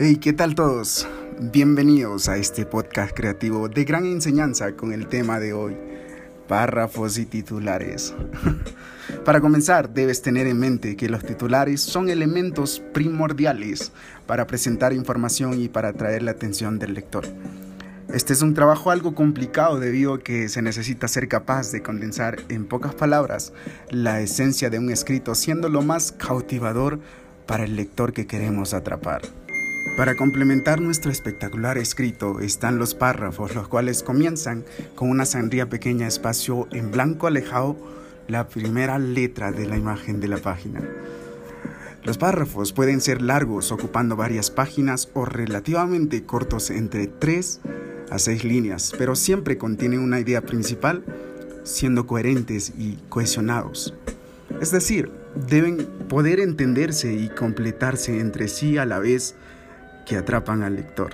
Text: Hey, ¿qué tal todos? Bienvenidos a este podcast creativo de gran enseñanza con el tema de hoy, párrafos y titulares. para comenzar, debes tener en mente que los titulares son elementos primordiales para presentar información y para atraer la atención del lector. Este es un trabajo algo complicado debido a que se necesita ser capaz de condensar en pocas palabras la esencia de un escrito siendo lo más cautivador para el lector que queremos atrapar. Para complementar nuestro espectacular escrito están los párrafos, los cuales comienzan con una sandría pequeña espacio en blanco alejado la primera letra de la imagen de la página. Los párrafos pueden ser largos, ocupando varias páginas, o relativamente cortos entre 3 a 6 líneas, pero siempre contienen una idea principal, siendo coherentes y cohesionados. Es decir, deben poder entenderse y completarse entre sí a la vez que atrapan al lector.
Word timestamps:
Hey, 0.00 0.18
¿qué 0.18 0.32
tal 0.32 0.54
todos? 0.54 1.08
Bienvenidos 1.40 2.28
a 2.28 2.36
este 2.36 2.64
podcast 2.64 3.12
creativo 3.16 3.68
de 3.68 3.84
gran 3.84 4.06
enseñanza 4.06 4.76
con 4.76 4.92
el 4.92 5.08
tema 5.08 5.40
de 5.40 5.52
hoy, 5.52 5.76
párrafos 6.46 7.18
y 7.18 7.26
titulares. 7.26 8.14
para 9.24 9.40
comenzar, 9.40 9.92
debes 9.92 10.22
tener 10.22 10.46
en 10.46 10.56
mente 10.56 10.94
que 10.94 11.08
los 11.08 11.24
titulares 11.24 11.80
son 11.80 12.10
elementos 12.10 12.80
primordiales 12.94 13.90
para 14.24 14.46
presentar 14.46 14.92
información 14.92 15.60
y 15.60 15.66
para 15.66 15.88
atraer 15.88 16.22
la 16.22 16.30
atención 16.30 16.78
del 16.78 16.94
lector. 16.94 17.26
Este 18.14 18.34
es 18.34 18.40
un 18.40 18.54
trabajo 18.54 18.92
algo 18.92 19.16
complicado 19.16 19.80
debido 19.80 20.14
a 20.14 20.20
que 20.20 20.48
se 20.48 20.62
necesita 20.62 21.08
ser 21.08 21.26
capaz 21.26 21.72
de 21.72 21.82
condensar 21.82 22.36
en 22.48 22.66
pocas 22.66 22.94
palabras 22.94 23.52
la 23.90 24.20
esencia 24.20 24.70
de 24.70 24.78
un 24.78 24.90
escrito 24.90 25.34
siendo 25.34 25.68
lo 25.68 25.82
más 25.82 26.12
cautivador 26.12 27.00
para 27.46 27.64
el 27.64 27.74
lector 27.74 28.12
que 28.12 28.28
queremos 28.28 28.74
atrapar. 28.74 29.22
Para 29.98 30.14
complementar 30.14 30.80
nuestro 30.80 31.10
espectacular 31.10 31.76
escrito 31.76 32.38
están 32.38 32.78
los 32.78 32.94
párrafos, 32.94 33.56
los 33.56 33.66
cuales 33.66 34.04
comienzan 34.04 34.64
con 34.94 35.10
una 35.10 35.24
sandría 35.24 35.68
pequeña 35.68 36.06
espacio 36.06 36.68
en 36.70 36.92
blanco 36.92 37.26
alejado 37.26 37.76
la 38.28 38.46
primera 38.46 39.00
letra 39.00 39.50
de 39.50 39.66
la 39.66 39.76
imagen 39.76 40.20
de 40.20 40.28
la 40.28 40.36
página. 40.36 40.88
Los 42.04 42.16
párrafos 42.16 42.72
pueden 42.72 43.00
ser 43.00 43.22
largos, 43.22 43.72
ocupando 43.72 44.14
varias 44.14 44.52
páginas, 44.52 45.08
o 45.14 45.24
relativamente 45.24 46.22
cortos 46.22 46.70
entre 46.70 47.08
3 47.08 47.60
a 48.08 48.20
6 48.20 48.44
líneas, 48.44 48.92
pero 48.96 49.16
siempre 49.16 49.58
contienen 49.58 49.98
una 49.98 50.20
idea 50.20 50.42
principal, 50.42 51.02
siendo 51.64 52.06
coherentes 52.06 52.72
y 52.78 53.00
cohesionados. 53.08 53.94
Es 54.60 54.70
decir, 54.70 55.10
deben 55.48 55.88
poder 56.08 56.38
entenderse 56.38 57.14
y 57.14 57.28
completarse 57.30 58.20
entre 58.20 58.46
sí 58.46 58.78
a 58.78 58.86
la 58.86 59.00
vez 59.00 59.34
que 60.08 60.16
atrapan 60.16 60.62
al 60.62 60.74
lector. 60.74 61.12